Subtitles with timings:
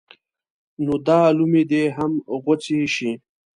[0.85, 2.11] نو دا لومې دې هم
[2.43, 3.11] غوڅې شي.